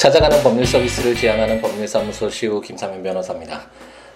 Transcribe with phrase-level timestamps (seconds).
[0.00, 3.68] 찾아가는 법률 서비스를 지향하는 법률사무소 시우 김사면 변호사입니다.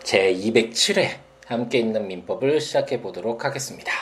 [0.02, 1.10] 제 207회
[1.46, 3.92] 함께 있는 민법을 시작해 보도록 하겠습니다.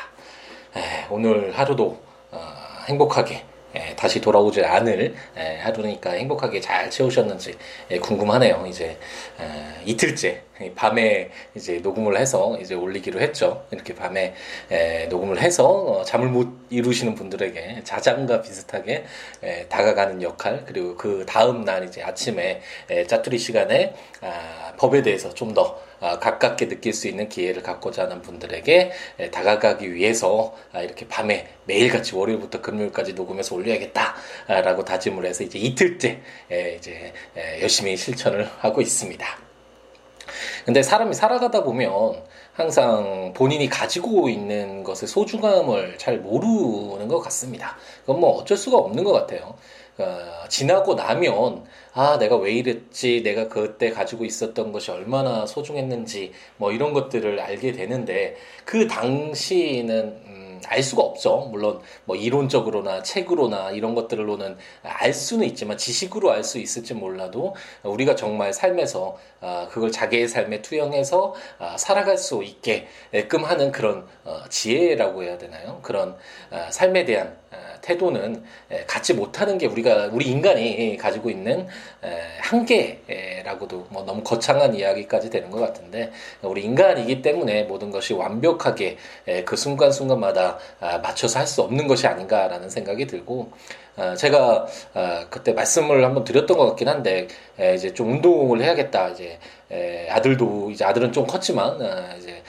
[0.77, 2.01] 에, 오늘 하루도
[2.31, 2.41] 어,
[2.87, 3.43] 행복하게
[3.75, 7.59] 에, 다시 돌아오지 않을 에, 하루니까 행복하게 잘 채우셨는지
[8.01, 8.65] 궁금하네요.
[8.69, 8.97] 이제
[9.85, 10.41] 이틀째
[10.75, 13.65] 밤에 이제 녹음을 해서 이제 올리기로 했죠.
[13.71, 14.35] 이렇게 밤에
[14.71, 19.05] 에, 녹음을 해서 어, 잠을 못 이루시는 분들에게 자장과 비슷하게
[19.43, 22.61] 에, 다가가는 역할 그리고 그 다음 날 이제 아침에
[22.91, 28.23] 에, 짜투리 시간에 아, 법에 대해서 좀더 아, 가깝게 느낄 수 있는 기회를 갖고자 하는
[28.23, 35.59] 분들에게 에, 다가가기 위해서 아, 이렇게 밤에 매일같이 월요일부터 금요일까지 녹음해서 올려야겠다라고 다짐을 해서 이제
[35.59, 39.52] 이틀째 에, 이제 에, 열심히 실천을 하고 있습니다.
[40.65, 42.23] 근데 사람이 살아가다 보면
[42.53, 47.77] 항상 본인이 가지고 있는 것의 소중함을 잘 모르는 것 같습니다.
[48.03, 49.55] 그건 뭐 어쩔 수가 없는 것 같아요.
[49.99, 56.73] 어, 지나고 나면 아 내가 왜 이랬지 내가 그때 가지고 있었던 것이 얼마나 소중했는지 뭐
[56.73, 61.49] 이런 것들을 알게 되는데 그 당시는 알 수가 없죠.
[61.51, 68.17] 물론 뭐 이론적으로나 책으로나 이런 것들로는 알 수는 있지만 지식으로 알 수 있을지 몰라도 우리가
[68.17, 75.23] 정말 삶에서 아, 그걸 자기의 삶에 투영해서 아, 살아갈 수 있게끔 하는 그런 어, 지혜라고
[75.23, 75.79] 해야 되나요?
[75.83, 76.17] 그런
[76.51, 77.42] 아, 삶에 대한
[77.83, 78.43] 태도는
[78.87, 81.67] 갖지 못하는 게 우리가 우리 인간이 가지고 있는
[82.41, 86.13] 한계라고도 뭐 너무 거창한 이야기까지 되는 것 같은데
[86.43, 88.97] 우리 인간이기 때문에 모든 것이 완벽하게
[89.45, 93.53] 그 순간순간마다 아, 맞춰서 할 수 없는 것이 아닌가라는 생각이 들고
[93.92, 97.29] 어, 제가 어, 그때 말씀을 한번 드렸던 것 같긴 한데
[97.75, 99.11] 이제 좀 운동을 해야겠다.
[99.11, 99.39] 이제
[100.11, 102.43] 아들도 이제 아들은 좀 컸지만 어, 이제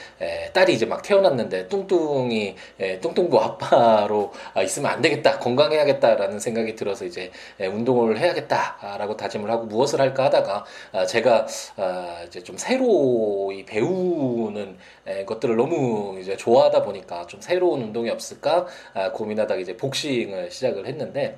[0.52, 2.54] 딸이 이제 막 태어났는데 뚱뚱이
[3.00, 5.38] 뚱뚱부 아빠로 아, 있으면 안 되겠다.
[5.38, 12.42] 건강해야겠다라는 생각이 들어서 이제 운동을 해야겠다라고 다짐을 하고 무엇을 할까 하다가 아, 제가 아, 이제
[12.42, 14.78] 좀 새로 배우는
[15.26, 18.66] 것들을 너무 이제 좋아하다 보니까 좀 새로운 운동이 없을까
[19.12, 21.33] 고민하다가 이제 복싱을 시작을 했는데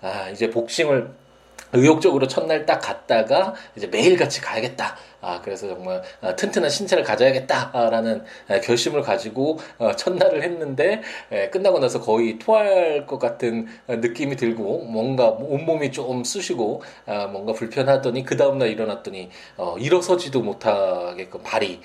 [0.00, 1.14] 아 이제 복싱을
[1.72, 4.96] 의욕적으로 첫날 딱 갔다가 이제 매일 같이 가야겠다.
[5.22, 11.00] 아, 그래서 정말 아, 튼튼한 신체를 가져야겠다라는 아, 결심을 가지고 어, 첫날을 했는데
[11.52, 18.24] 끝나고 나서 거의 토할 것 같은 느낌이 들고 뭔가 온몸이 좀 쑤시고 아, 뭔가 불편하더니
[18.24, 21.80] 그 다음날 일어났더니 어, 일어서지도 못하게끔 발이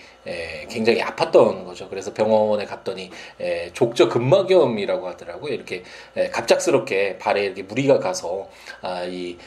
[0.68, 1.88] 굉장히 아팠던 거죠.
[1.88, 3.12] 그래서 병원에 갔더니
[3.72, 5.54] 족저 근막염이라고 하더라고요.
[5.54, 5.84] 이렇게
[6.34, 8.50] 갑작스럽게 발에 이렇게 무리가 가서
[9.08, 9.38] 이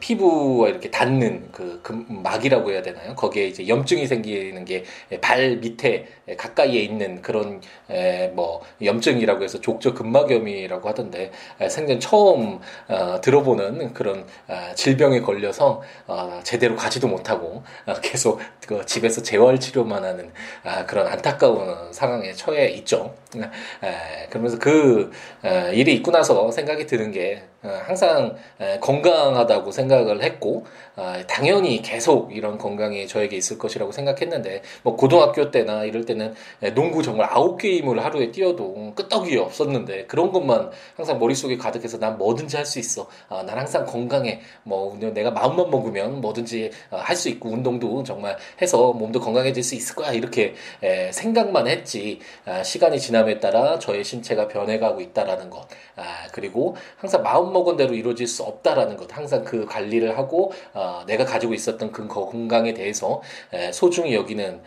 [0.00, 3.14] 피부와 이렇게 닿는 그 막이라고 해야 되나요?
[3.14, 4.84] 거기에 이제 염증이 생기는 게
[5.20, 7.60] 발 밑에 가까이에 있는 그런
[8.32, 11.30] 뭐 염증이라고 해서 족저 근막염이라고 하던데
[11.68, 17.62] 생전 처음 어, 들어보는 그런 어, 질병에 걸려서 어, 제대로 가지도 못하고
[18.02, 20.32] 계속 그 집에서 재활 치료만 하는
[20.62, 23.14] 아, 그런 안타까운 상황에 처해 있죠.
[24.30, 25.10] 그러면서 그
[25.72, 28.36] 일이 있고 나서 생각이 드는 게 항상
[28.80, 30.66] 건강하다고 생각을 했고
[31.26, 36.34] 당연히 계속 이런 건강이 저에게 있을 것이라고 생각했는데 뭐 고등학교 때나 이럴 때는
[36.74, 42.56] 농구 정말 아홉 게임을 하루에 뛰어도 끄떡이 없었는데 그런 것만 항상 머릿속에 가득해서 난 뭐든지
[42.56, 43.06] 할 수 있어.
[43.28, 44.40] 아, 난 항상 건강해.
[44.62, 49.94] 뭐 내가 마음만 먹으면 뭐든지 어, 할수 있고 운동도 정말 해서 몸도 건강해질 수 있을
[49.94, 50.12] 거야.
[50.12, 50.54] 이렇게
[51.12, 52.20] 생각만 했지.
[52.44, 55.66] 아, 시간이 지남에 따라 저의 신체가 변해가고 있다라는 것.
[55.96, 59.14] 아, 그리고 항상 마음 먹은 대로 이루어질 수 없다라는 것.
[59.16, 60.52] 항상 그 관리를 하고
[60.84, 63.22] 어, 내가 가지고 있었던 그 건강에 대해서
[63.72, 64.60] 소중히 여기는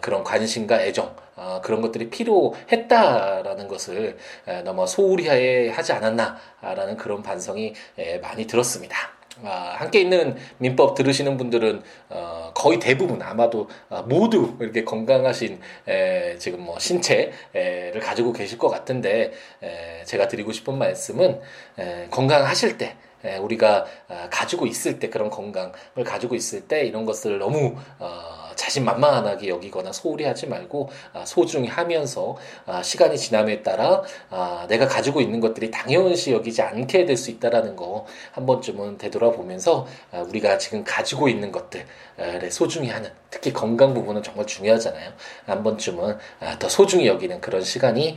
[0.00, 4.18] 그런 관심과 애정 어, 그런 것들이 필요했다라는 것을
[4.64, 7.72] 너무 소홀히 하지 않았나라는 그런 반성이
[8.20, 9.14] 많이 들었습니다.
[9.42, 16.38] 아, 함께 있는 민법 들으시는 분들은 어, 거의 대부분 아마도 어, 모두 이렇게 건강하신 에,
[16.38, 21.40] 지금 뭐 신체를 가지고 계실 것 같은데 에, 제가 드리고 싶은 말씀은
[21.78, 22.96] 에, 건강하실 때
[23.40, 29.48] 우리가 아, 가지고 있을 때 그런 건강을 가지고 있을 때 이런 것을 너무 어, 자신만만하게
[29.48, 32.36] 여기거나 소홀히 하지 말고 아, 소중히 하면서
[32.66, 37.76] 아, 시간이 지남에 따라 아, 내가 가지고 있는 것들이 당연시 여기지 않게 될 수 있다라는
[37.76, 39.86] 거 한 번쯤은 되돌아보면서
[40.28, 45.12] 우리가 지금 가지고 있는 것들을 소중히 하는 특히 건강 부분은 정말 중요하잖아요.
[45.46, 46.18] 한 번쯤은
[46.58, 48.16] 더 소중히 여기는 그런 시간이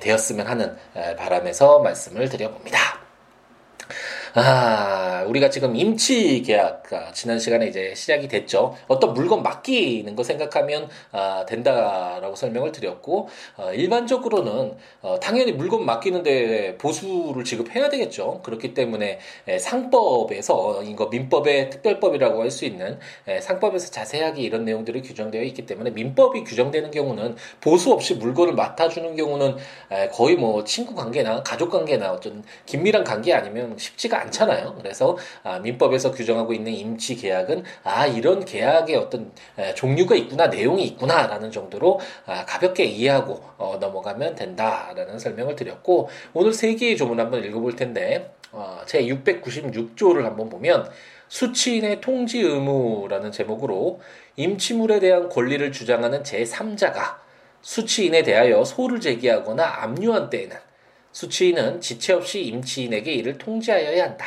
[0.00, 0.76] 되었으면 하는
[1.16, 2.78] 바람에서 말씀을 드려봅니다.
[4.40, 8.76] 아, 우리가 지금 임치 계약, 지난 시간에 이제 시작이 됐죠.
[8.86, 16.78] 어떤 물건 맡기는 거 생각하면, 아, 된다라고 설명을 드렸고, 어, 일반적으로는, 어, 당연히 물건 맡기는데
[16.78, 18.40] 보수를 지급해야 되겠죠.
[18.44, 19.18] 그렇기 때문에,
[19.48, 25.66] 에, 상법에서, 이거 민법의 특별법이라고 할 수 있는, 에, 상법에서 자세하게 이런 내용들이 규정되어 있기
[25.66, 29.56] 때문에, 민법이 규정되는 경우는 보수 없이 물건을 맡아주는 경우는,
[29.90, 34.74] 에, 거의 뭐 친구 관계나 가족 관계나 어떤 긴밀한 관계 아니면 쉽지가 않 잖아요.
[34.76, 40.84] 그래서 아, 민법에서 규정하고 있는 임치 계약은 아 이런 계약의 어떤 에, 종류가 있구나 내용이
[40.84, 47.44] 있구나라는 정도로 아, 가볍게 이해하고 어, 넘어가면 된다라는 설명을 드렸고 오늘 세 개의 조문 한번
[47.44, 50.88] 읽어볼 텐데 어, 제 696조를 한번 보면
[51.28, 54.00] 수취인의 통지 의무라는 제목으로
[54.36, 57.16] 임치물에 대한 권리를 주장하는 제3자가
[57.60, 60.56] 수취인에 대하여 소를 제기하거나 압류한 때에는
[61.18, 64.24] 수취인은 지체 없이 임치인에게 이를 통지하여야 한다.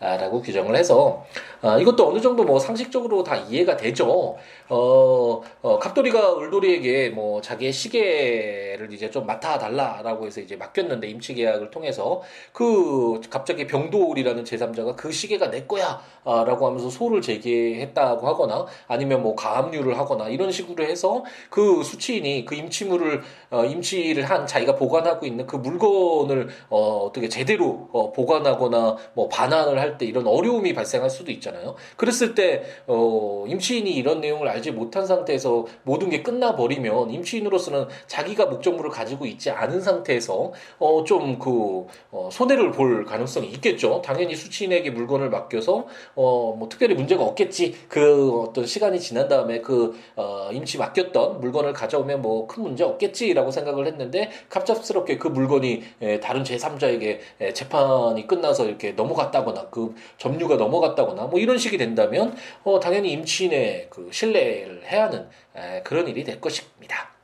[0.00, 1.24] 라고 규정을 해서
[1.60, 4.36] 아, 이것도 어느 정도 뭐 상식적으로 다 이해가 되죠.
[4.68, 11.34] 어, 어 갑돌이가 을돌이에게 뭐 자기의 시계를 이제 좀 맡아 달라라고 해서 이제 맡겼는데 임치
[11.34, 12.22] 계약을 통해서
[12.52, 19.22] 그 갑자기 병돌이라는 제3자가 그 시계가 내 거야 아, 라고 하면서 소를 제기했다고 하거나 아니면
[19.22, 25.26] 뭐 가압류를 하거나 이런 식으로 해서 그 수취인이 그 임치물을 어, 임치를 한 자기가 보관하고
[25.26, 31.28] 있는 그 물건을 어, 어떻게 제대로 어, 보관하거나 뭐 반환을 할때 이런 어려움이 발생할 수도.
[31.28, 31.74] 있잖아요.
[31.96, 38.90] 그랬을 때 어, 임시인이 이런 내용을 알지 못한 상태에서 모든 게 끝나버리면 임시인으로서는 자기가 목적물을
[38.90, 44.02] 가지고 있지 않은 상태에서 어, 좀그 어, 손해를 볼 가능성이 있겠죠.
[44.04, 47.74] 당연히 수취인에게 물건을 맡겨서 어, 뭐 특별히 문제가 없겠지.
[47.88, 53.50] 그 어떤 시간이 지난 다음에 그 어, 임시 맡겼던 물건을 가져오면 뭐 큰 문제 없겠지라고
[53.50, 59.77] 생각을 했는데 갑작스럽게 그 물건이 에, 다른 제3자에게 에, 재판이 끝나서 이렇게 넘어갔다거나 그
[60.16, 62.34] 점유가 넘어갔다거나 뭐 이런 식이 된다면
[62.64, 67.18] 어, 당연히 임치인의 그 신뢰를 해야 하는 에, 그런 일이 될 것입니다.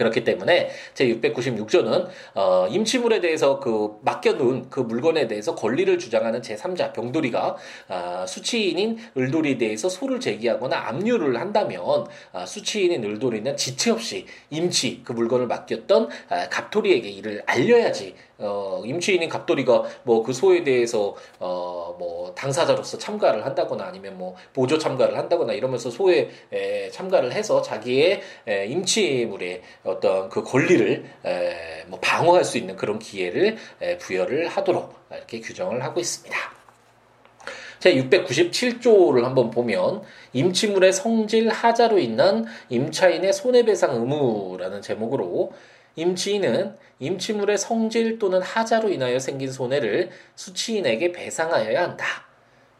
[0.00, 6.56] 그렇기 때문에 제 696조는 어, 임치물에 대해서 그 맡겨놓은 그 물건에 대해서 권리를 주장하는 제
[6.56, 7.56] 3자 병돌이가
[7.88, 15.12] 어, 수치인인 을돌이에 대해서 소를 제기하거나 압류를 한다면 어, 수치인인 을돌이는 지체 없이 임치 그
[15.12, 16.08] 물건을 맡겼던 어,
[16.50, 23.84] 갑돌이에게 이를 알려야지 어, 임치인인 갑돌이가 뭐 그 소에 대해서 어, 뭐 당사자로서 참가를 한다거나
[23.84, 30.42] 아니면 뭐 보조 참가를 한다거나 이러면서 소에 에, 참가를 해서 자기의 에, 임치물에 어떤 그
[30.44, 36.36] 권리를 에, 뭐 방어할 수 있는 그런 기회를 에, 부여를 하도록 이렇게 규정을 하고 있습니다.
[37.80, 40.02] 제 697조를 한번 보면
[40.34, 45.52] 임치물의 성질 하자로 인한 임차인의 손해배상 의무라는 제목으로
[45.96, 52.06] 임치인은 임치물의 성질 또는 하자로 인하여 생긴 손해를 수취인에게 배상하여야 한다.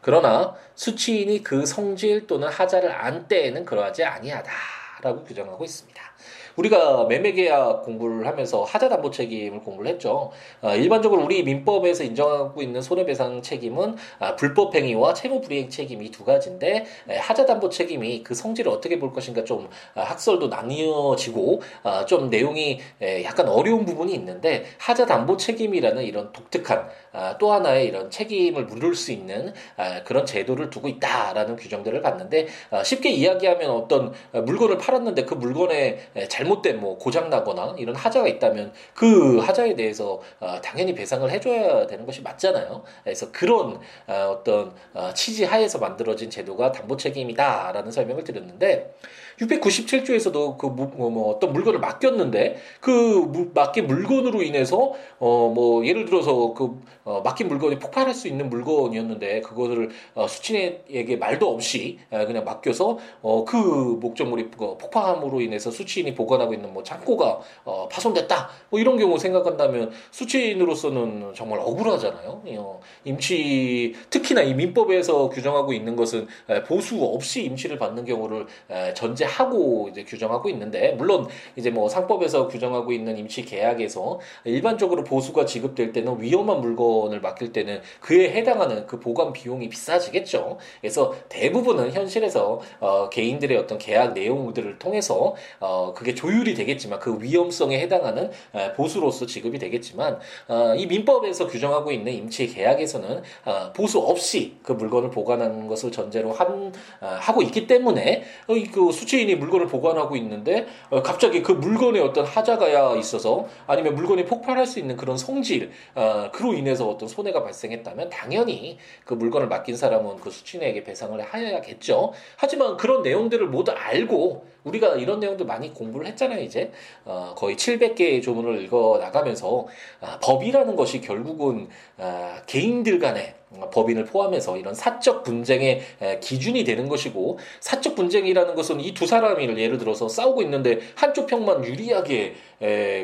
[0.01, 6.10] 그러나 수취인이 그 성질 또는 하자를 안 때에는 그러하지 아니하다라고 규정하고 있습니다.
[6.55, 10.31] 우리가 매매계약 공부를 하면서 하자담보 책임을 공부를 했죠.
[10.61, 16.85] 어, 일반적으로 우리 민법에서 인정하고 있는 손해배상 책임은 아, 불법행위와 채무불이행 책임 이 두 가지인데
[17.09, 22.79] 에, 하자담보 책임이 그 성질을 어떻게 볼 것인가 좀 아, 학설도 나뉘어지고 아, 좀 내용이
[23.01, 28.95] 에, 약간 어려운 부분이 있는데 하자담보 책임이라는 이런 독특한 아, 또 하나의 이런 책임을 물을
[28.95, 35.25] 수 있는 아, 그런 제도를 두고 있다라는 규정들을 봤는데 아, 쉽게 이야기하면 어떤 물건을 팔았는데
[35.25, 35.99] 그 물건에
[36.29, 40.21] 잘못된 뭐 고장 나거나 이런 하자가 있다면 그 하자에 대해서
[40.63, 42.83] 당연히 배상을 해줘야 되는 것이 맞잖아요.
[43.03, 44.73] 그래서 그런 어떤
[45.13, 48.93] 취지 하에서 만들어진 제도가 담보 책임이다라는 설명을 드렸는데
[49.39, 56.53] 697조에서도 그 뭐, 뭐 어떤 물건을 맡겼는데 그 맡긴 물건으로 인해서 어 뭐 예를 들어서
[56.53, 62.43] 그 어, 맡긴 물건이 폭발할 수 있는 물건이었는데 그것을 어, 수취인에게 말도 없이 에, 그냥
[62.43, 63.57] 맡겨서 어, 그
[63.99, 69.91] 목적물이 어, 폭파함으로 인해서 수취인이 보관하고 있는 뭐 창고가 어, 파손됐다 뭐 이런 경우 생각한다면
[70.11, 72.41] 수취인으로서는 정말 억울하잖아요.
[72.57, 78.93] 어, 임치 특히나 이 민법에서 규정하고 있는 것은 에, 보수 없이 임치를 받는 경우를 에,
[78.93, 85.93] 전제하고 이제 규정하고 있는데 물론 이제 뭐 상법에서 규정하고 있는 임치 계약에서 일반적으로 보수가 지급될
[85.93, 90.57] 때는 위험한 물건 물건을 맡길 때는 그에 해당하는 그 보관 비용이 비싸지겠죠.
[90.81, 97.79] 그래서 대부분은 현실에서 어, 개인들의 어떤 계약 내용들을 통해서 어, 그게 조율이 되겠지만 그 위험성에
[97.79, 104.57] 해당하는 어, 보수로서 지급이 되겠지만 어, 이 민법에서 규정하고 있는 임치 계약에서는 어, 보수 없이
[104.63, 109.67] 그 물건을 보관하는 것을 전제로 한, 어, 하고 있기 때문에 어, 그 수취 임치인이 물건을
[109.67, 115.17] 보관하고 있는데 어, 갑자기 그 물건에 어떤 하자가 있어서 아니면 물건이 폭발할 수 있는 그런
[115.17, 121.19] 성질 어, 그로 인해서 어떤 손해가 발생했다면 당연히 그 물건을 맡긴 사람은 그 수취인에게 배상을
[121.33, 122.13] 해야겠죠.
[122.37, 126.71] 하지만 그런 내용들을 모두 알고 우리가 이런 내용들 많이 공부를 했잖아요, 이제.
[127.05, 129.67] 어, 거의 700개의 조문을 읽어 나가면서
[130.01, 133.35] 아, 법이라는 것이 결국은 아, 개인들 간의
[133.73, 135.81] 법인을 포함해서 이런 사적 분쟁의
[136.21, 141.65] 기준이 되는 것이고 사적 분쟁이라는 것은 이 두 사람이 예를 들어서 싸우고 있는데 한쪽 편만
[141.65, 142.35] 유리하게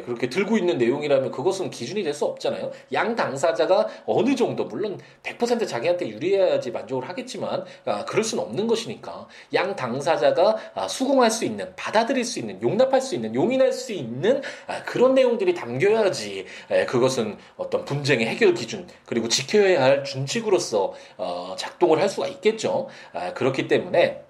[0.05, 2.71] 그렇게 들고 있는 내용이라면 그것은 기준이 될 수 없잖아요.
[2.93, 9.27] 양 당사자가 어느 정도 물론 100% 자기한테 유리해야지 만족을 하겠지만 아, 그럴 수는 없는 것이니까
[9.53, 14.41] 양 당사자가 아, 수긍할 수 있는 받아들일 수 있는 용납할 수 있는 용인할 수 있는
[14.67, 16.45] 아, 그런 내용들이 담겨야지
[16.87, 22.87] 그것은 어떤 분쟁의 해결 기준 그리고 지켜야 할 준칙 방식으로서 어, 작동을 할 수가 있겠죠.
[23.13, 24.23] 아, 그렇기 때문에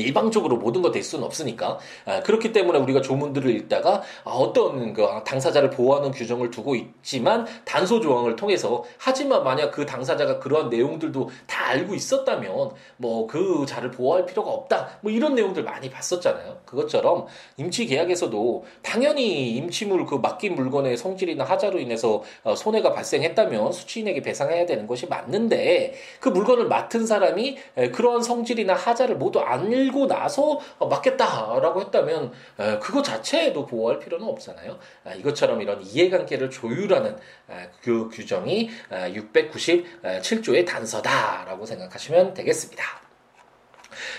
[0.00, 1.78] 일방적으로 모든 거될 수는 없으니까.
[2.06, 8.00] 아, 그렇기 때문에 우리가 조문들을 읽다가 아, 어떤 그 당사자를 보호하는 규정을 두고 있지만 단소
[8.00, 14.26] 조항을 통해서 하지만 만약 그 당사자가 그러한 내용들도 다 알고 있었다면 뭐 그 자를 보호할
[14.26, 14.98] 필요가 없다.
[15.00, 16.58] 뭐 이런 내용들 많이 봤었잖아요.
[16.64, 24.22] 그것처럼 임치 계약에서도 당연히 임치물 그 맡긴 물건의 성질이나 하자로 인해서 어, 손해가 발생했다면 수취인에게
[24.22, 27.58] 배상해야 되는 것이 맞는데 그 물건을 맡은 사람이
[27.92, 32.32] 그러한 성질이나 하자를 모두 안 알고 나서 어, 맞겠다라고 했다면
[32.80, 34.78] 그거 자체에도 보호할 필요는 없잖아요.
[35.04, 37.16] 아, 이것처럼 이런 이해관계를 조율하는
[37.48, 42.84] 아, 그 규정이 697조의 아, 단서다라고 생각하시면 되겠습니다.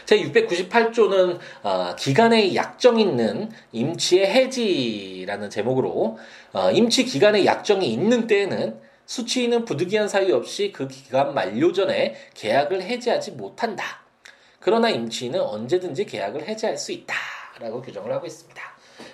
[0.05, 6.17] 제 698조는 어, 기간의 약정 있는 임치의 해지라는 제목으로
[6.53, 12.81] 어, 임치 기간의 약정이 있는 때에는 수취인은 부득이한 사유 없이 그 기간 만료 전에 계약을
[12.81, 14.04] 해지하지 못한다.
[14.65, 18.59] 그러나 임치인은 언제든지 계약을 해지할 수 있다라고 규정을 하고 있습니다.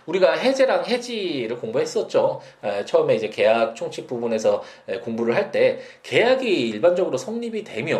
[0.05, 2.39] 우리가 해제랑 해지를 공부했었죠.
[2.63, 7.99] 에, 처음에 이제 계약 총칙 부분에서 에, 공부를 할 때 계약이 일반적으로 성립이 되면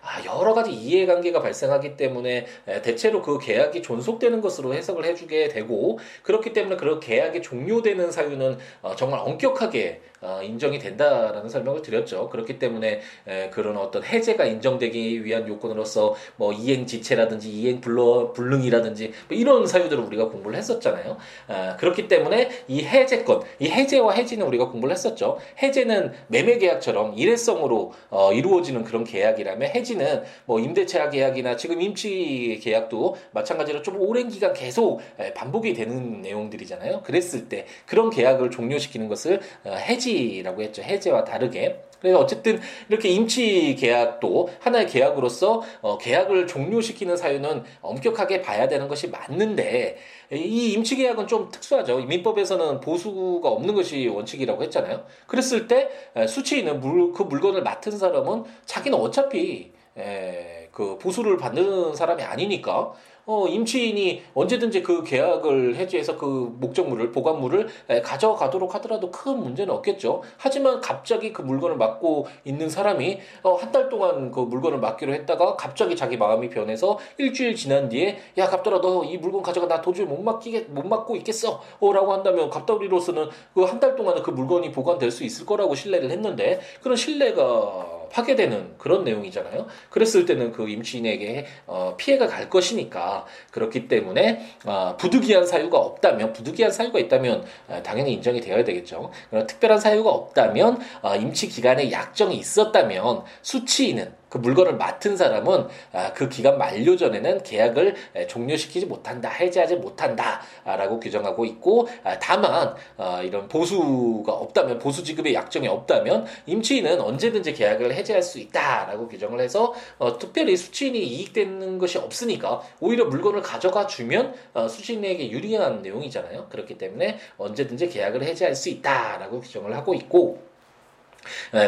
[0.00, 5.98] 아, 여러 가지 이해관계가 발생하기 때문에 에, 대체로 그 계약이 존속되는 것으로 해석을 해주게 되고
[6.22, 10.11] 그렇기 때문에 그 계약이 종료되는 사유는 어, 정말 엄격하게 어,
[10.42, 12.28] 인정이 된다라는 설명을 드렸죠.
[12.30, 19.12] 그렇기 때문에 에, 그런 어떤 해제가 인정되기 위한 요건으로서 뭐 이행 지체라든지 이행 불러 불능이라든지
[19.28, 21.16] 뭐 이런 사유들을 우리가 공부를 했었잖아요.
[21.48, 25.38] 아, 그렇기 때문에 이 해제권, 이 해제와 해지는 우리가 공부를 했었죠.
[25.62, 33.16] 해제는 매매 계약처럼 일회성으로 어, 이루어지는 그런 계약이라면 해지는 뭐 임대차 계약이나 지금 임치 계약도
[33.32, 35.00] 마찬가지로 좀 오랜 기간 계속
[35.34, 37.02] 반복이 되는 내용들이잖아요.
[37.02, 39.74] 그랬을 때 그런 계약을 종료시키는 것을 어,
[40.12, 40.82] 해지라고 했죠.
[40.82, 41.82] 해제와 다르게.
[42.00, 49.08] 그래서 어쨌든 이렇게 임치 계약도 하나의 계약으로서 어, 계약을 종료시키는 사유는 엄격하게 봐야 되는 것이
[49.08, 49.98] 맞는데
[50.32, 51.98] 이 임치 계약은 좀 특수하죠.
[51.98, 55.04] 민법에서는 보수가 없는 것이 원칙이라고 했잖아요.
[55.28, 55.90] 그랬을 때
[56.26, 62.92] 수취인은 물, 그 물건을 맡은 사람은 자기는 어차피 에, 그 보수를 받는 사람이 아니니까
[63.26, 67.68] 어, 임치인이 언제든지 그 계약을 해지해서 그 목적물을 보관물을
[68.02, 70.22] 가져가도록 하더라도 큰 문제는 없겠죠.
[70.38, 75.56] 하지만 갑자기 그 물건을 맡고 있는 사람이 어, 한 달 동안 그 물건을 맡기로 했다가
[75.56, 79.62] 갑자기 자기 마음이 변해서 일주일 지난 뒤에 야 갑돌아 너 이 물건 가져가.
[79.66, 84.72] 나 도저히 못 맡기게 못 맡고 있겠어라고 한다면 갑돌이로서는 그 한 달 동안은 그 물건이
[84.72, 89.66] 보관될 수 있을 거라고 신뢰를 했는데 그런 신뢰가 파괴되는 그런 내용이잖아요.
[89.90, 96.70] 그랬을 때는 그 임시인에게 어, 피해가 갈 것이니까 그렇기 때문에 어, 부득이한 사유가 없다면 부득이한
[96.70, 99.10] 사유가 있다면 어, 당연히 인정이 되어야 되겠죠.
[99.30, 106.30] 특별한 사유가 없다면 어, 임치 기간에 약정이 있었다면 수치인은 그 물건을 맡은 사람은 아, 그
[106.30, 107.94] 기간 만료 전에는 계약을
[108.28, 115.68] 종료시키지 못한다, 해지하지 못한다라고 규정하고 있고 아, 다만 어, 이런 보수가 없다면 보수 지급의 약정이
[115.68, 122.62] 없다면 임치인은 언제든지 계약을 해지할 수 있다라고 규정을 해서 어, 특별히 수취인이 이익되는 것이 없으니까
[122.80, 126.46] 오히려 물건을 가져가 주면 어, 수취인에게 유리한 내용이잖아요.
[126.48, 130.51] 그렇기 때문에 언제든지 계약을 해지할 수 있다라고 규정을 하고 있고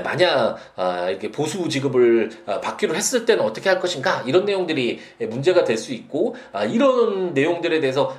[0.02, 4.22] 만약 아, 이렇게 보수 지급을 아, 받기로 했을 때는 어떻게 할 것인가?
[4.26, 8.16] 이런 내용들이 문제가 될 수 있고 아, 이런 내용들에 대해서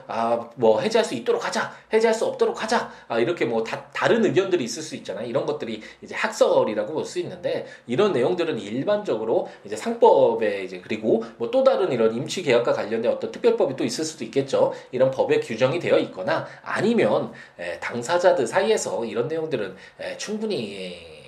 [0.55, 4.83] 뭐 해제할 수 있도록 하자 해제할 수 없도록 하자 이렇게 뭐 다, 다른 의견들이 있을
[4.83, 10.81] 수 있잖아요 이런 것들이 이제 학설이라고 볼 수 있는데 이런 내용들은 일반적으로 이제 상법에 이제
[10.83, 14.73] 그리고 뭐 또 다른 이런 임치 계약과 관련된 어떤 특별법이 또 있을 수도 있겠죠.
[14.91, 17.31] 이런 법에 규정이 되어 있거나 아니면
[17.79, 19.75] 당사자들 사이에서 이런 내용들은
[20.17, 21.24] 충분히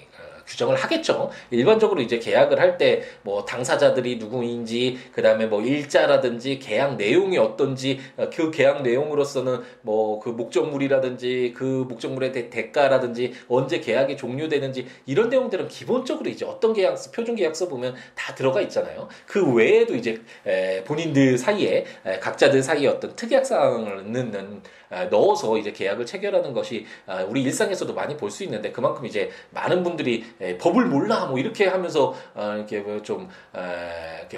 [0.48, 1.30] 규정을 하겠죠.
[1.52, 8.30] 일반적으로 이제 계약을 할 때 뭐 당사자들이 누구인지 그다음에 뭐 일자라든지 계약 내용이 어떤지 어,
[8.34, 15.68] 그 계약 내용으로서는 뭐 그 목적물이라든지 그 목적물의 대, 대가라든지 언제 계약이 종료되는지 이런 내용들은
[15.68, 19.08] 기본적으로 이제 어떤 계약서 표준 계약서 보면 다 들어가 있잖아요.
[19.26, 25.58] 그 외에도 이제 에, 본인들 사이에 에, 각자들 사이에 어떤 특약 사항을 넣는 아, 넣어서
[25.58, 30.26] 이제 계약을 체결하는 것이 아, 우리 일상에서도 많이 볼 수 있는데 그만큼 이제 많은 분들이
[30.60, 33.30] 법을 몰라 뭐 이렇게 하면서 어, 이렇게 뭐좀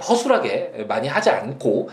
[0.07, 1.89] 허술하게 많이 하지 않고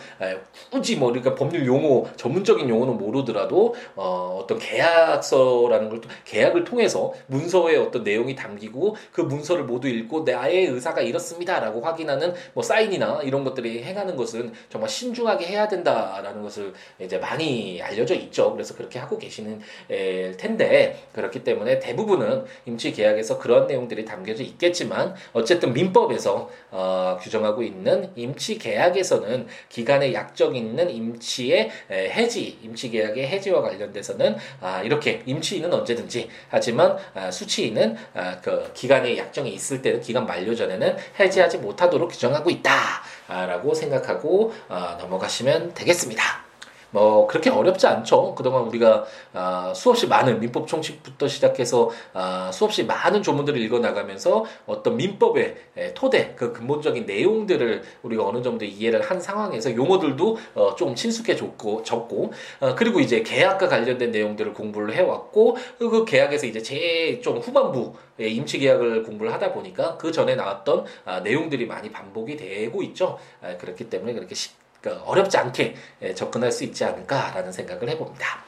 [0.71, 7.77] 굳이 뭐 그러니까 법률 용어 전문적인 용어는 모르더라도 어, 어떤 계약서라는 걸 계약을 통해서 문서에
[7.77, 13.83] 어떤 내용이 담기고 그 문서를 모두 읽고 나의 의사가 이렇습니다라고 확인하는 뭐 사인이나 이런 것들이
[13.83, 18.46] 행하는 것은 정말 신중하게 해야 된다라는 것을 이제 많이 알려져 있죠.
[18.53, 19.61] 그래서 그렇게 하고 계시는
[20.37, 28.11] 텐데 그렇기 때문에 대부분은 임치 계약에서 그런 내용들이 담겨져 있겠지만 어쨌든 민법에서 어, 규정하고 있는
[28.15, 36.29] 임치 계약에서는 기간의 약정 있는 임치의 해지, 임치 계약의 해지와 관련돼서는 아, 이렇게 임치인은 언제든지
[36.49, 42.51] 하지만 아, 수치인은 아, 그 기간의 약정이 있을 때는 기간 만료 전에는 해지하지 못하도록 규정하고
[42.51, 46.47] 있다라고 생각하고 어, 넘어가시면 되겠습니다.
[46.91, 48.35] 뭐 그렇게 어렵지 않죠.
[48.35, 54.97] 그동안 우리가 아, 수없이 많은 민법 총칙부터 시작해서 아, 수없이 많은 조문들을 읽어 나가면서 어떤
[54.97, 55.57] 민법의
[55.95, 62.33] 토대 그 근본적인 내용들을 우리가 어느 정도 이해를 한 상황에서 용어들도 어, 좀 친숙해졌고 적고
[62.61, 68.59] 어, 그리고 이제 계약과 관련된 내용들을 공부를 해왔고 그 계약에서 이제 제일 좀 후반부 임치
[68.59, 73.19] 계약을 공부를 하다 보니까 그 전에 나왔던 아, 내용들이 많이 반복이 되고 있죠.
[73.43, 78.47] 아, 그렇기 때문에 그렇게 쉽 그러니까 어렵지 않게 예, 접근할 수 있지 않을까라는 생각을 해봅니다.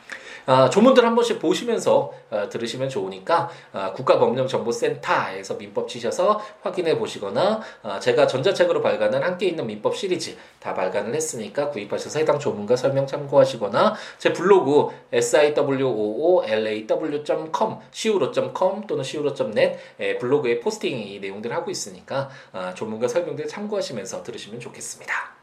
[0.51, 8.01] 아, 조문들 한 번씩 보시면서 아, 들으시면 좋으니까 아, 국가법령정보센터에서 민법 치셔서 확인해 보시거나 아,
[8.01, 13.95] 제가 전자책으로 발간한 함께 있는 민법 시리즈 다 발간을 했으니까 구입하셔서 해당 조문과 설명 참고하시거나
[14.17, 15.77] 제 블로그 siwoolaw.com
[17.93, 24.61] siwo.com 또는 siwo.net 예, 블로그에 포스팅 이 내용들 하고 있으니까 아, 조문과 설명들 참고하시면서 들으시면
[24.61, 25.38] 좋겠습니다.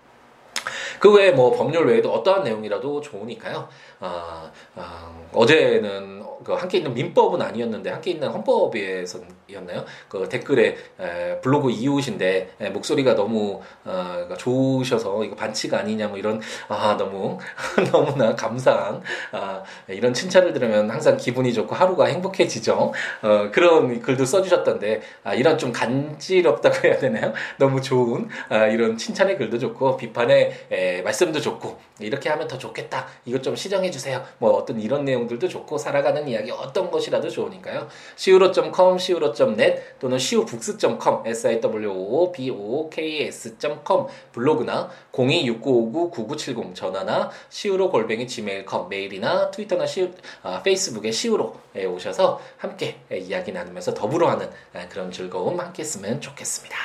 [1.05, 3.69] 그 외에 뭐 법률 외에도 어떠한 내용이라도 좋으니까요.
[3.99, 9.83] 아, 아, 어제는 그 함께 있는 민법은 아니었는데 함께 있는 헌법에서였나요?
[10.07, 16.17] 그 댓글에 에, 블로그 이웃인데 에, 목소리가 너무 어, 그러니까 좋으셔서 이거 반치가 아니냐 뭐
[16.17, 17.37] 이런 아 너무
[17.91, 22.93] 너무나 감사한 아, 이런 칭찬을 들으면 항상 기분이 좋고 하루가 행복해지죠.
[23.23, 27.33] 어, 그런 글도 써주셨던데 아, 이런 좀 간지럽다고 해야 되나요?
[27.57, 33.07] 너무 좋은 아, 이런 칭찬의 글도 좋고 비판의 에, 말씀도 좋고 이렇게 하면 더 좋겠다.
[33.25, 34.23] 이것 좀 시정해 주세요.
[34.37, 37.87] 뭐 어떤 이런 내용들도 좋고 살아가는 이야기 어떤 것이라도 좋으니까요.
[38.15, 50.09] siwo.com, siwo.net 또는 siwobooks.com, siwoboks.com 블로그나 026959-9970 전화나 siwo 골뱅이 gmail.com 메일이나 트위터나 시우,
[50.43, 56.75] 아, 페이스북에 siwo에 오셔서 함께 이야기 나누면서 더불어 하는 아, 그런 즐거움 함께 했으면 좋겠습니다.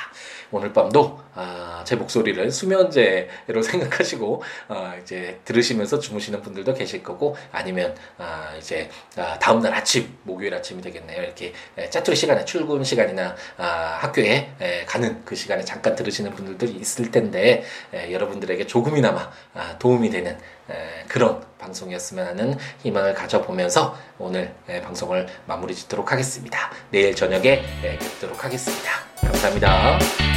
[0.51, 7.95] 오늘 밤도 아, 제 목소리를 수면제로 생각하시고 아, 이제 들으시면서 주무시는 분들도 계실 거고 아니면
[8.17, 11.23] 아, 이제 아, 다음날 아침 목요일 아침이 되겠네요.
[11.23, 11.53] 이렇게
[11.89, 17.63] 짜투리 시간에 출근 시간이나 아, 학교에 에, 가는 그 시간에 잠깐 들으시는 분들도 있을 텐데
[17.93, 20.37] 에, 여러분들에게 조금이나마 아, 도움이 되는
[20.69, 26.71] 에, 그런 방송이었으면 하는 희망을 가져보면서 오늘 에, 방송을 마무리 짓도록 하겠습니다.
[26.89, 27.63] 내일 저녁에
[27.99, 28.91] 뵙도록 하겠습니다.
[29.21, 30.30] 감사합니다.